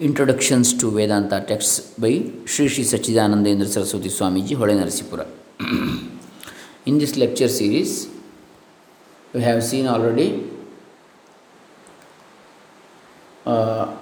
Introductions 0.00 0.70
to 0.80 0.88
Vedanta 0.90 1.34
texts 1.48 1.72
by 2.00 2.12
Shri 2.46 2.64
Shri 2.68 2.82
Sacchidanandendra 2.84 3.66
Saraswati 3.66 4.10
Swamiji 4.16 4.54
Hole 4.54 4.74
Narasipura 4.74 5.20
in 6.86 6.98
this 7.00 7.14
lecture 7.18 7.50
series 7.50 7.94
we 9.34 9.42
have 9.42 9.62
seen 9.62 9.88
already 9.88 10.28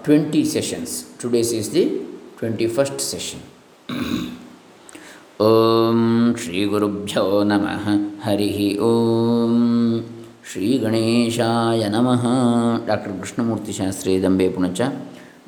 twenty 0.04 0.42
sessions 0.52 0.92
today's 1.22 1.52
is 1.54 1.70
the 1.74 1.84
twenty 2.38 2.68
first 2.76 3.02
session 3.06 3.44
ಓಂ 5.46 5.98
ಶ್ರೀ 6.36 6.60
ಗುರುಭ್ಯೋ 6.66 7.24
ನಮಃ 7.44 7.84
ಹರಿ 8.24 8.52
ಓಂ 8.82 9.56
ಶ್ರೀ 10.50 10.68
ಗಣೇಶಾಯ 10.78 11.82
ನಮಃ 11.88 12.24
doctor 12.86 13.12
Krishnamurthy 13.20 13.72
Shastri 13.72 14.12
Dambe 14.22 14.48
Punacha 14.48 14.80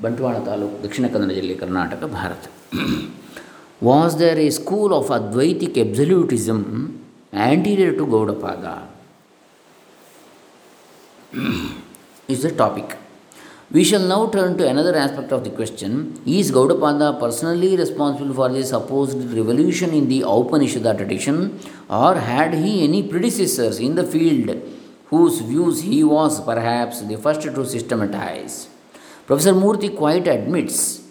Bantwal 0.04 0.38
taluk 0.50 0.76
Dakshina 0.86 1.08
Kannada 1.14 1.34
ಜಿಲ್ಲೆ 1.40 1.56
Karnataka 1.64 2.04
Bharat 2.18 2.46
was 3.90 4.16
there 4.24 4.42
A 4.48 4.50
school 4.60 4.94
of 5.00 5.12
ಅದ್ವೈತಿಕ್ 5.20 5.78
ಎಬ್ಸಲ್ಯೂಟಿಸಮ್ 5.86 6.66
anterior 7.46 7.96
to 8.02 8.08
Gaudapada 8.16 8.66
is 12.30 12.44
the 12.44 12.52
topic. 12.52 12.96
We 13.72 13.84
shall 13.84 14.08
now 14.08 14.30
turn 14.30 14.58
to 14.60 14.68
another 14.68 14.96
aspect 14.96 15.32
of 15.32 15.44
the 15.44 15.50
question 15.50 16.22
Is 16.28 16.52
Gaudapada 16.52 17.20
personally 17.20 17.76
responsible 17.76 18.34
for 18.34 18.50
the 18.50 18.64
supposed 18.64 19.18
revolution 19.34 19.92
in 19.92 20.08
the 20.08 20.22
Upanishada 20.22 20.96
tradition, 20.96 21.60
or 21.90 22.16
had 22.16 22.54
he 22.54 22.84
any 22.84 23.02
predecessors 23.08 23.80
in 23.80 23.96
the 23.96 24.06
field 24.06 24.62
whose 25.08 25.40
views 25.42 25.82
he 25.82 26.04
was 26.04 26.40
perhaps 26.42 27.02
the 27.02 27.18
first 27.18 27.42
to 27.42 27.66
systematize? 27.66 28.68
Professor 29.29 29.53
Murthy 29.53 29.95
quite 29.95 30.27
admits 30.27 31.03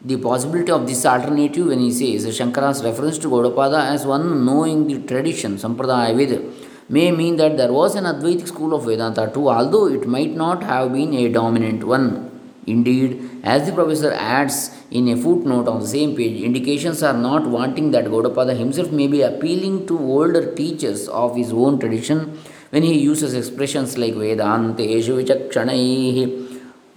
the 0.00 0.16
possibility 0.16 0.72
of 0.72 0.86
this 0.86 1.04
alternative 1.04 1.66
when 1.66 1.80
he 1.80 1.90
says 1.92 2.24
Shankara's 2.38 2.82
reference 2.82 3.18
to 3.18 3.28
Gaudapada 3.28 3.80
as 3.94 4.06
one 4.06 4.46
knowing 4.46 4.86
the 4.86 5.06
tradition, 5.06 5.58
Sampradaya 5.58 6.16
Vid, 6.16 6.42
may 6.88 7.10
mean 7.10 7.36
that 7.36 7.58
there 7.58 7.70
was 7.70 7.94
an 7.94 8.04
Advaitic 8.04 8.48
school 8.48 8.72
of 8.72 8.84
Vedanta 8.86 9.30
too, 9.34 9.50
although 9.50 9.88
it 9.88 10.06
might 10.08 10.30
not 10.30 10.62
have 10.62 10.94
been 10.94 11.12
a 11.12 11.28
dominant 11.28 11.84
one. 11.84 12.30
Indeed, 12.66 13.42
as 13.44 13.66
the 13.66 13.74
professor 13.74 14.10
adds 14.14 14.70
in 14.90 15.08
a 15.08 15.16
footnote 15.18 15.68
on 15.68 15.80
the 15.80 15.86
same 15.86 16.16
page, 16.16 16.40
indications 16.40 17.02
are 17.02 17.12
not 17.12 17.46
wanting 17.46 17.90
that 17.90 18.06
Gaudapada 18.06 18.56
himself 18.56 18.90
may 18.90 19.06
be 19.06 19.20
appealing 19.20 19.86
to 19.88 19.98
older 19.98 20.54
teachers 20.54 21.08
of 21.08 21.36
his 21.36 21.52
own 21.52 21.78
tradition 21.78 22.38
when 22.70 22.84
he 22.84 22.98
uses 22.98 23.34
expressions 23.34 23.98
like 23.98 24.14
Vedanta, 24.14 24.82
Vedanteshu 24.82 25.22
vichakshanaihi, 25.22 26.45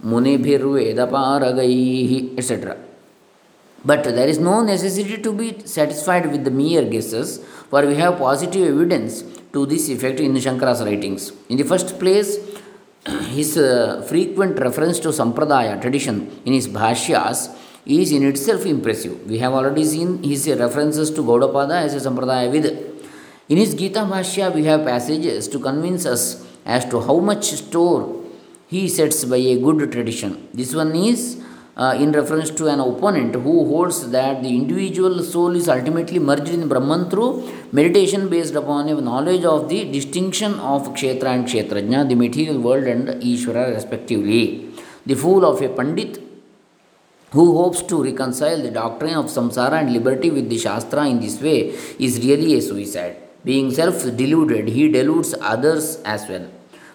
munibhirvedapāragaihi, 0.04 2.38
etc. 2.38 2.76
But 3.84 4.04
there 4.04 4.28
is 4.28 4.38
no 4.38 4.62
necessity 4.62 5.20
to 5.22 5.32
be 5.32 5.58
satisfied 5.64 6.30
with 6.30 6.44
the 6.44 6.50
mere 6.50 6.84
guesses, 6.84 7.38
for 7.70 7.86
we 7.86 7.94
have 7.96 8.18
positive 8.18 8.68
evidence 8.68 9.24
to 9.52 9.66
this 9.66 9.88
effect 9.88 10.20
in 10.20 10.34
Shankara's 10.34 10.82
writings. 10.82 11.32
In 11.48 11.56
the 11.56 11.64
first 11.64 11.98
place, 11.98 12.36
his 13.30 13.56
uh, 13.56 14.04
frequent 14.06 14.58
reference 14.58 15.00
to 15.00 15.08
Sampradaya 15.08 15.80
tradition 15.80 16.30
in 16.44 16.52
his 16.52 16.68
Bhashyas 16.68 17.56
is 17.86 18.12
in 18.12 18.24
itself 18.24 18.66
impressive. 18.66 19.26
We 19.26 19.38
have 19.38 19.54
already 19.54 19.84
seen 19.84 20.22
his 20.22 20.46
references 20.48 21.10
to 21.12 21.22
Gaudapada 21.22 21.82
as 21.82 21.94
a 21.94 22.10
Sampradaya 22.10 22.52
Vid. 22.52 22.66
In 23.48 23.56
his 23.56 23.74
Gita 23.74 24.00
Bhashya, 24.00 24.54
we 24.54 24.64
have 24.64 24.84
passages 24.84 25.48
to 25.48 25.58
convince 25.58 26.04
us 26.04 26.46
as 26.66 26.84
to 26.90 27.00
how 27.00 27.18
much 27.18 27.44
store 27.44 28.19
he 28.72 28.88
sets 28.88 29.24
by 29.24 29.40
a 29.52 29.56
good 29.58 29.80
tradition. 29.92 30.32
This 30.54 30.74
one 30.80 30.94
is 30.94 31.20
uh, 31.76 31.94
in 32.02 32.12
reference 32.12 32.50
to 32.58 32.66
an 32.68 32.80
opponent 32.80 33.34
who 33.34 33.54
holds 33.70 33.98
that 34.10 34.42
the 34.44 34.50
individual 34.60 35.22
soul 35.24 35.56
is 35.60 35.68
ultimately 35.68 36.20
merged 36.20 36.52
in 36.56 36.68
Brahman 36.68 37.08
through 37.10 37.30
meditation 37.72 38.28
based 38.28 38.54
upon 38.54 38.88
a 38.88 39.00
knowledge 39.00 39.44
of 39.44 39.68
the 39.68 39.80
distinction 39.96 40.54
of 40.72 40.88
Kshetra 40.94 41.30
and 41.36 41.46
Kshetrajna, 41.46 42.08
the 42.08 42.14
material 42.14 42.60
world 42.60 42.84
and 42.84 43.08
Ishvara 43.30 43.74
respectively. 43.74 44.68
The 45.04 45.16
fool 45.16 45.44
of 45.44 45.60
a 45.62 45.68
Pandit 45.68 46.22
who 47.32 47.56
hopes 47.56 47.82
to 47.82 48.02
reconcile 48.04 48.60
the 48.62 48.70
doctrine 48.70 49.14
of 49.14 49.26
samsara 49.26 49.80
and 49.80 49.92
liberty 49.92 50.30
with 50.30 50.48
the 50.48 50.58
Shastra 50.58 51.06
in 51.08 51.20
this 51.20 51.40
way 51.40 51.58
is 51.98 52.18
really 52.24 52.54
a 52.54 52.62
suicide. 52.62 53.16
Being 53.44 53.72
self 53.72 54.04
deluded, 54.16 54.68
he 54.68 54.88
deludes 54.88 55.34
others 55.40 55.96
as 56.04 56.28
well 56.28 56.48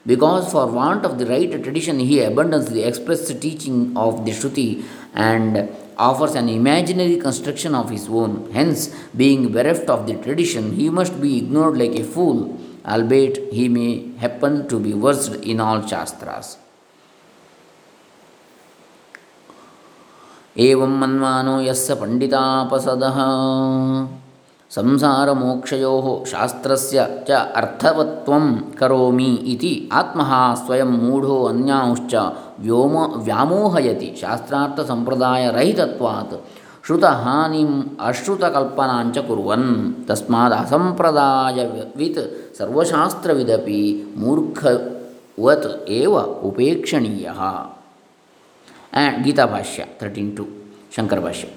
because 0.06 0.50
for 0.50 0.66
want 0.66 1.04
of 1.04 1.18
the 1.18 1.26
right 1.26 1.50
tradition 1.62 1.98
he 1.98 2.20
abandons 2.20 2.70
the 2.70 2.82
express 2.82 3.32
teaching 3.34 3.96
of 3.96 4.24
the 4.24 4.32
Shruti 4.32 4.82
and 5.14 5.68
offers 5.98 6.34
an 6.34 6.48
imaginary 6.48 7.16
construction 7.18 7.74
of 7.74 7.90
his 7.90 8.08
own. 8.08 8.50
Hence, 8.52 8.94
being 9.14 9.52
bereft 9.52 9.90
of 9.90 10.06
the 10.06 10.14
tradition, 10.14 10.72
he 10.72 10.88
must 10.88 11.20
be 11.20 11.38
ignored 11.38 11.76
like 11.76 11.94
a 11.98 12.04
fool, 12.04 12.58
albeit 12.86 13.52
he 13.52 13.68
may 13.68 14.16
happen 14.16 14.66
to 14.68 14.80
be 14.80 14.92
versed 14.92 15.34
in 15.36 15.60
all 15.60 15.86
Shastras. 15.86 16.56
एवं 20.58 20.92
मन्वानो 21.00 21.52
यस्य 21.62 21.94
पण्डितापसदः 21.94 23.18
ಸಂಸಾರಮೋಕ್ಷಯೋ 24.75 26.25
ಶಾಸ್ತ್ರಸ್ಯ 26.31 27.05
ಚ 27.27 27.31
ಅರ್ಥವತ್ವಂ 27.31 28.73
ಕರೋಮಿ 28.79 29.23
ಇತಿ 29.23 29.89
ಆತ್ಮಃ 29.93 30.65
ಸ್ವಯಂ 30.65 30.97
ಮೂಢೋ 30.97 31.47
ಅನ್ಯಾಂಶ್ಚ 31.47 32.15
ವ್ಯೋಮ 32.59 32.97
ವ್ಯಾಮೋಹಯತಿ 33.15 34.17
ಶಾಸ್ತ್ರಾರ್ಥ 34.21 34.79
ಸಂಪ್ರದಾಯ 34.79 35.51
ರಹಿತತ್ವಾತ್ 35.51 36.45
ಶ್ರುತಹಾನಿಂ 36.85 37.97
ಅಶ್ರುತಕಲ್ಪನಾಂಚ 38.01 39.17
ಕುರ್ವನ್ 39.17 40.07
ತಸ್ಮಾದ 40.07 40.53
ಅಸಂಪ್ರದಾಯವಿತ್ 40.53 42.57
ಸರ್ವಶಾಸ್ತ್ರವಿದಪಿ 42.57 44.03
ಮೂರ್ಖವತ್ 44.17 45.89
ಏವ 45.89 46.19
ಉಪೇಕ್ಷಣೀಯ. 46.19 47.29
And 47.29 49.23
ಗೀತಾಭಾಷ್ಯ 49.23 49.85
thirteen 49.99 50.37
two 50.37 50.47
ಶಂಕರಭಾಷ್ಯ. 50.95 51.47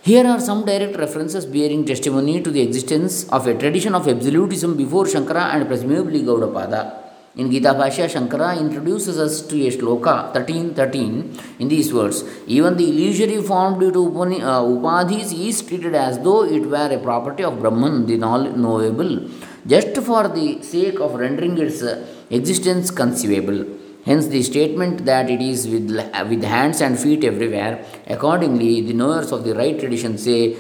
Here 0.06 0.24
are 0.24 0.40
some 0.40 0.66
direct 0.66 0.96
references 0.98 1.48
bearing 1.48 1.84
testimony 1.84 2.40
to 2.40 2.52
the 2.52 2.62
existence 2.62 3.28
of 3.28 3.48
a 3.48 3.58
tradition 3.58 3.96
of 3.96 4.08
absolutism 4.08 4.78
before 4.78 5.06
Shankara 5.06 5.56
and 5.56 5.68
presumably 5.68 6.22
Gaudapada. 6.22 7.05
In 7.38 7.52
Gita 7.52 7.74
Bhashya, 7.74 8.06
Shankara 8.14 8.58
introduces 8.58 9.18
us 9.20 9.42
to 9.48 9.56
a 9.68 9.70
shloka 9.70 10.34
13.13 10.34 11.60
in 11.60 11.68
these 11.68 11.94
words. 11.94 12.24
Even 12.48 12.78
the 12.78 12.88
illusory 12.90 13.42
form 13.42 13.78
due 13.78 13.92
to 13.92 14.10
upani, 14.10 14.40
uh, 14.40 14.62
upadhis 14.62 15.34
is 15.48 15.62
treated 15.62 15.96
as 15.96 16.18
though 16.20 16.46
it 16.46 16.66
were 16.66 16.90
a 16.98 16.98
property 16.98 17.44
of 17.44 17.60
Brahman, 17.60 18.06
the 18.06 18.16
knowable, 18.16 19.30
just 19.68 19.98
for 19.98 20.30
the 20.30 20.62
sake 20.62 21.02
of 21.02 21.16
rendering 21.16 21.58
its 21.58 21.82
uh, 21.82 22.08
existence 22.30 22.90
conceivable. 22.90 23.66
Hence, 24.06 24.28
the 24.28 24.42
statement 24.42 25.04
that 25.04 25.30
it 25.30 25.42
is 25.42 25.68
with, 25.68 25.90
with 26.30 26.44
hands 26.44 26.80
and 26.80 26.98
feet 26.98 27.26
everywhere. 27.26 27.84
Accordingly, 28.08 28.80
the 28.80 28.94
knowers 28.94 29.34
of 29.34 29.44
the 29.44 29.54
right 29.56 29.78
tradition 29.78 30.18
say 30.18 30.56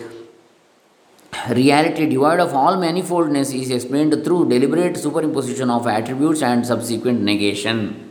reality 1.53 2.07
devoid 2.07 2.39
of 2.39 2.53
all 2.53 2.77
manifoldness 2.77 3.53
is 3.53 3.69
explained 3.69 4.13
through 4.23 4.49
deliberate 4.49 4.95
superimposition 4.95 5.69
of 5.69 5.85
attributes 5.85 6.41
and 6.41 6.65
subsequent 6.65 7.21
negation 7.21 8.09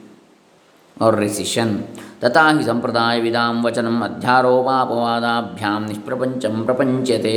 or 1.01 1.13
rescission. 1.13 1.83
तथा 2.25 2.43
हि 2.57 2.65
सम्प्रदायविदां 2.65 3.55
वचनम् 3.65 4.03
अध्यारोपापवादाभ्यां 4.05 5.81
निष्प्रपञ्चं 5.89 6.65
प्रपञ्चते 6.67 7.35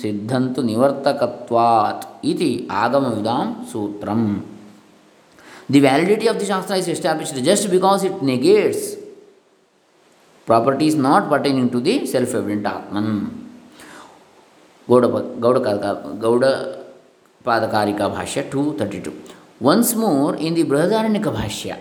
సిద్ధంతు 0.00 0.60
నివర్తకత్వాత్ 0.60 2.04
ఇది 2.24 2.68
ఆగమ 2.70 2.82
ఆగమవిదాం 2.82 3.64
సూత్రం. 3.72 4.42
The 5.72 5.80
validity 5.80 6.26
of 6.32 6.38
the 6.38 6.44
shastra 6.44 6.74
is 6.82 6.88
established 6.88 7.40
just 7.50 7.70
because 7.70 8.04
it 8.04 8.14
negates 8.32 8.96
properties 10.48 10.96
not 11.08 11.30
pertaining 11.30 11.70
to 11.70 11.78
the 11.78 12.06
self 12.06 12.34
evident 12.40 12.66
Atman 12.74 13.20
Gauda 14.88 15.06
Gauda 15.44 15.58
Gauda 16.24 16.44
Padakarika 17.46 18.06
bhashya 18.16 18.42
two 18.52 18.76
thirty 18.80 18.98
two 18.98 19.10
once 19.62 19.96
more 19.96 20.40
in 20.40 20.54
the 20.54 20.62
Brihadaranyaka 20.62 21.28
bhashya 21.28 21.76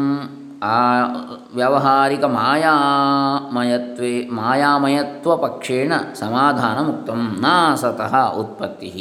व्यावहारिकमायामयत्वे, 1.56 4.12
मायामयत्वपक्षेण 4.32 5.94
समाधानमुक्तं 6.16 7.22
नासतः 7.42 8.16
उत्पत्तिः। 8.40 8.98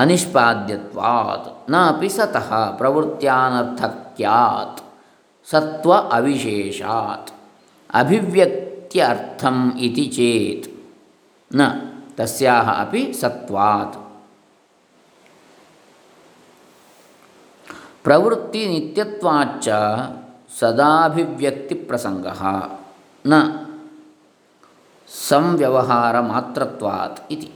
अनिष्पाद्यत्वात् 0.00 1.70
न 1.70 1.74
अपि 1.74 2.08
सतः 2.08 2.50
प्रवृत्त्यानर्थक्यात्। 2.78 4.85
सत्व 5.50 5.92
अविशेषात्। 5.92 7.30
अभिव्यक्त्यर्थम् 7.90 9.78
इति 9.78 10.06
चेत् 10.06 10.66
न 11.56 11.58
तस्याः 12.18 12.70
अपि 12.70 13.12
सत्वात्। 13.14 13.96
प्रवृत्तिनित्यत्वाच्च 18.04 19.68
सदाभिव्यक्तिप्रसङ्गः 20.60 22.42
न 23.26 23.32
संव्यवहारमात्रत्वात् 25.08 27.32
इति। 27.32 27.50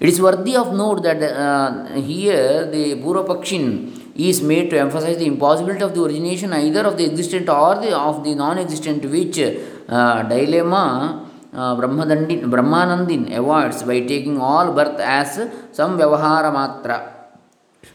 It 0.00 0.08
is 0.08 0.20
worthy 0.20 0.56
of 0.56 0.74
note 0.74 1.02
that 1.04 1.22
uh, 1.22 1.94
here 1.94 2.66
the 2.66 2.96
Purvapakshin 2.96 4.12
is 4.16 4.42
made 4.42 4.70
to 4.70 4.78
emphasize 4.78 5.16
the 5.16 5.26
impossibility 5.26 5.82
of 5.82 5.94
the 5.94 6.02
origination 6.02 6.52
either 6.52 6.80
of 6.80 6.96
the 6.96 7.04
existent 7.04 7.48
or 7.48 7.76
the, 7.76 7.96
of 7.96 8.24
the 8.24 8.34
non-existent, 8.34 9.04
which 9.04 9.38
uh, 9.38 10.22
dilemma 10.24 11.30
uh, 11.52 11.76
Brahmadandin, 11.76 12.50
Brahmanandin 12.50 13.36
avoids 13.36 13.82
by 13.84 14.00
taking 14.00 14.40
all 14.40 14.72
birth 14.72 14.98
as 14.98 15.36
some 15.70 15.96
Vyavahara 15.96 16.52
Matra, 16.52 17.12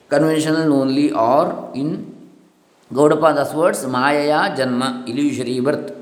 conventional 0.07 0.72
only, 0.74 1.12
or 1.12 1.72
in 1.75 2.16
Gaudapada's 2.94 3.54
words, 3.54 3.84
Mayaya 3.86 4.56
Janma, 4.56 5.07
illusory 5.07 5.60
birth. 5.60 5.99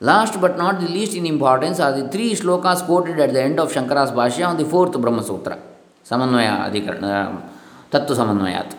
Last 0.00 0.40
but 0.40 0.56
not 0.56 0.80
the 0.80 0.86
least 0.88 1.14
in 1.16 1.26
importance 1.26 1.80
are 1.80 1.92
the 1.92 2.08
three 2.08 2.32
shlokas 2.32 2.86
quoted 2.86 3.18
at 3.18 3.32
the 3.32 3.42
end 3.42 3.58
of 3.58 3.72
Shankara's 3.72 4.12
Bhashya 4.12 4.46
on 4.46 4.56
the 4.56 4.64
fourth 4.64 4.92
Brahma 4.92 5.24
Sutra, 5.24 5.58
Samanvaya 6.04 6.70
Adhikarana, 6.70 7.26
um, 7.26 7.42
Tattva 7.90 8.14
Samanvayat. 8.14 8.76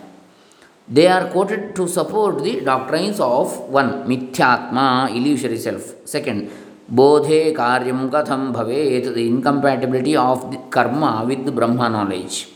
They 0.88 1.06
are 1.06 1.28
quoted 1.28 1.76
to 1.76 1.86
support 1.86 2.42
the 2.42 2.62
doctrines 2.62 3.20
of 3.20 3.58
one, 3.68 4.08
Mithyatma, 4.08 5.14
illusory 5.14 5.58
self. 5.58 5.94
Second, 6.06 6.50
Bodhe 6.90 7.54
Karyam 7.54 8.10
Katham 8.10 8.54
Bhavet, 8.54 9.12
the 9.14 9.26
incompatibility 9.26 10.16
of 10.16 10.70
karma 10.70 11.26
with 11.26 11.54
Brahma 11.54 11.90
knowledge. 11.90 12.48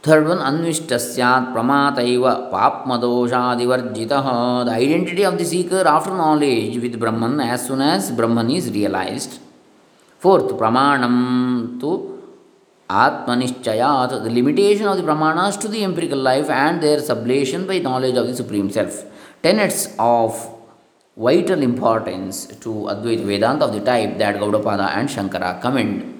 Third 0.00 0.28
one, 0.28 0.38
Anvishtasyat 0.38 1.52
Pramataiva 1.52 2.52
Papmadosadivarjitah. 2.52 4.66
The 4.66 4.70
identity 4.70 5.24
of 5.24 5.36
the 5.36 5.44
seeker 5.44 5.82
after 5.88 6.10
knowledge 6.10 6.76
with 6.76 7.00
Brahman 7.00 7.40
as 7.40 7.66
soon 7.66 7.80
as 7.80 8.12
Brahman 8.12 8.48
is 8.48 8.70
realized. 8.70 9.40
Fourth, 10.20 10.52
Pramanam 10.52 11.80
to 11.80 12.22
Atmanishchayat. 12.88 14.22
The 14.22 14.30
limitation 14.30 14.86
of 14.86 14.98
the 14.98 15.02
Pramanas 15.02 15.58
to 15.62 15.66
the 15.66 15.82
empirical 15.82 16.18
life 16.18 16.48
and 16.48 16.80
their 16.80 16.98
sublation 16.98 17.66
by 17.66 17.80
knowledge 17.80 18.16
of 18.16 18.28
the 18.28 18.36
Supreme 18.36 18.70
Self. 18.70 19.04
Tenets 19.42 19.96
of 19.98 20.54
vital 21.16 21.60
importance 21.60 22.46
to 22.46 22.68
Advaita 22.68 23.24
Vedanta 23.24 23.64
of 23.64 23.72
the 23.72 23.80
type 23.80 24.16
that 24.18 24.36
Gaudapada 24.36 24.96
and 24.96 25.08
Shankara 25.08 25.60
commend. 25.60 26.14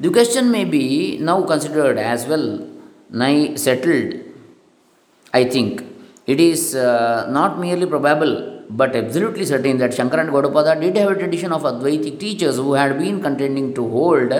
The 0.00 0.08
question 0.08 0.50
may 0.50 0.64
be 0.64 1.18
now 1.18 1.42
considered 1.42 1.98
as 1.98 2.26
well 2.26 2.66
nigh 3.10 3.54
settled, 3.54 4.14
I 5.32 5.44
think. 5.44 5.84
It 6.26 6.40
is 6.40 6.74
uh, 6.74 7.26
not 7.30 7.58
merely 7.58 7.86
probable 7.86 8.58
but 8.70 8.94
absolutely 8.94 9.46
certain 9.46 9.78
that 9.78 9.92
Shankara 9.92 10.20
and 10.20 10.30
Gaudapada 10.30 10.78
did 10.80 10.96
have 10.96 11.12
a 11.12 11.14
tradition 11.14 11.52
of 11.52 11.62
Advaitic 11.62 12.20
teachers 12.20 12.56
who 12.56 12.74
had 12.74 12.98
been 12.98 13.20
contending 13.22 13.72
to 13.74 13.88
hold 13.88 14.30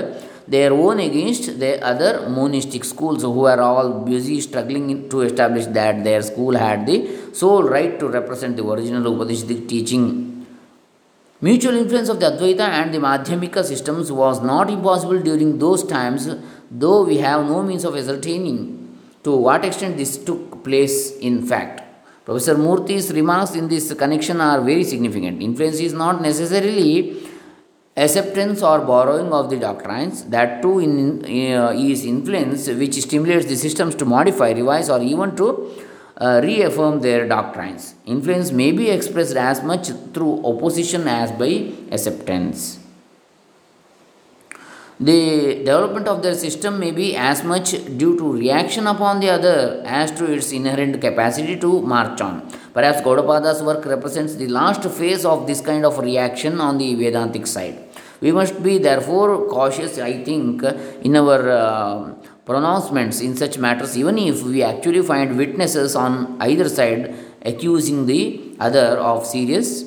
their 0.47 0.73
own 0.73 1.01
against 1.01 1.59
the 1.59 1.83
other 1.83 2.29
monistic 2.29 2.85
schools 2.85 3.23
who 3.23 3.31
were 3.31 3.61
all 3.61 4.01
busy 4.01 4.41
struggling 4.41 5.09
to 5.09 5.23
establish 5.23 5.67
that 5.67 6.05
their 6.05 6.23
school 6.23 6.57
had 6.57 6.87
the 6.87 7.09
sole 7.33 7.63
right 7.63 7.99
to 7.99 8.09
represent 8.09 8.57
the 8.57 8.67
original 8.67 9.15
Upanishadic 9.15 9.69
teaching. 9.69 10.47
Mutual 11.41 11.77
influence 11.77 12.09
of 12.09 12.19
the 12.19 12.27
Advaita 12.27 12.69
and 12.69 12.93
the 12.93 12.99
Madhyamika 12.99 13.65
systems 13.65 14.11
was 14.11 14.43
not 14.43 14.69
impossible 14.69 15.21
during 15.21 15.59
those 15.59 15.85
times 15.85 16.29
though 16.71 17.05
we 17.05 17.19
have 17.19 17.47
no 17.47 17.63
means 17.63 17.85
of 17.85 17.97
ascertaining 17.97 18.99
to 19.25 19.33
what 19.37 19.65
extent 19.65 19.97
this 19.97 20.17
took 20.19 20.63
place 20.65 21.17
in 21.19 21.47
fact. 21.47 21.83
Professor 22.25 22.59
Murthy's 22.59 23.11
remarks 23.13 23.55
in 23.55 23.69
this 23.69 23.93
connection 23.95 24.41
are 24.41 24.61
very 24.61 24.85
significant. 24.85 25.41
Influence 25.41 25.81
is 25.81 25.95
not 25.95 26.21
necessarily 26.21 27.23
acceptance 27.97 28.63
or 28.63 28.81
borrowing 28.81 29.33
of 29.33 29.51
the 29.51 29.59
doctrines, 29.59 30.25
that 30.25 30.63
too 30.63 30.79
in, 30.79 31.25
uh, 31.25 31.73
is 31.75 32.05
influence 32.05 32.69
which 32.69 32.95
stimulates 33.01 33.47
the 33.47 33.57
systems 33.57 33.95
to 33.95 34.05
modify, 34.05 34.53
revise, 34.53 34.91
or 34.91 35.01
even 35.03 35.35
to 35.37 35.73
uh, 36.19 36.41
reaffirm 36.43 37.01
their 37.01 37.27
doctrines. 37.27 37.95
Influence 38.05 38.53
may 38.53 38.73
be 38.73 38.91
expressed 38.91 39.37
as 39.37 39.63
much 39.63 39.89
through 40.13 40.45
opposition 40.45 41.09
as 41.09 41.33
by 41.33 41.73
acceptance. 41.91 42.77
The 45.00 45.62
development 45.64 46.09
of 46.09 46.23
their 46.23 46.35
system 46.35 46.81
may 46.81 46.90
be 46.90 47.14
as 47.14 47.45
much 47.45 47.71
due 47.97 48.17
to 48.19 48.33
reaction 48.33 48.88
upon 48.88 49.21
the 49.21 49.31
other 49.31 49.81
as 49.87 50.11
to 50.19 50.25
its 50.33 50.50
inherent 50.50 51.00
capacity 51.00 51.57
to 51.57 51.83
march 51.83 52.21
on. 52.21 52.50
Perhaps 52.75 53.02
Gaudapada's 53.02 53.62
work 53.62 53.85
represents 53.85 54.35
the 54.35 54.49
last 54.49 54.83
phase 54.90 55.25
of 55.25 55.47
this 55.47 55.61
kind 55.61 55.85
of 55.85 55.99
reaction 55.99 56.61
on 56.61 56.78
the 56.78 56.97
Vedantic 56.97 57.47
side. 57.47 57.78
We 58.21 58.33
must 58.33 58.61
be 58.61 58.78
therefore 58.78 59.47
cautious, 59.47 59.99
I 59.99 60.25
think, 60.25 60.64
in 61.02 61.14
our 61.14 61.49
uh, 61.49 62.14
pronouncements 62.45 63.21
in 63.21 63.37
such 63.37 63.57
matters, 63.57 63.97
even 63.97 64.19
if 64.19 64.43
we 64.43 64.64
actually 64.64 65.02
find 65.02 65.38
witnesses 65.38 65.95
on 65.95 66.37
either 66.40 66.69
side 66.69 67.14
accusing 67.43 68.07
the 68.07 68.57
other 68.59 68.99
of 68.99 69.25
serious 69.25 69.85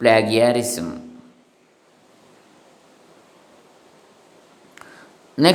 plagiarism. 0.00 1.09
The 5.40 5.46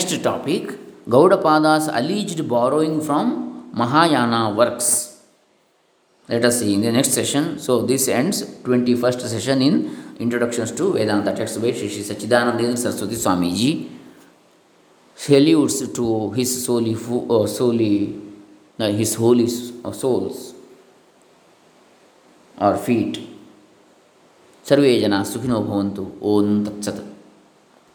next 6.91 7.13
session. 7.13 7.59
So, 7.59 7.83
this 7.83 8.07
ends 8.07 8.41
21st 8.63 9.21
session 9.27 9.61
in 9.61 9.95
Introductions 10.17 10.71
to 10.71 10.93
Vedanta 10.93 11.35
text 11.35 11.61
by 11.61 11.71
Sri 11.71 11.89
Sachidanandendra 11.89 12.75
Saraswati 12.75 13.15
Swamiji. 13.15 13.87
Salutes 15.15 15.93
to 15.93 16.31
his 16.31 16.65
holy, 16.65 16.95
uh, 16.95 17.45
solely, 17.45 18.19
uh, 18.79 18.87
his 18.87 19.13
holy 19.13 19.47
uh, 19.83 19.91
souls 19.91 20.55
or 22.57 22.75
feet. 22.75 23.19
सर्वे 24.67 24.99
जना 24.99 25.21
सुखिनो 25.29 25.59
तत्सत् 26.65 27.14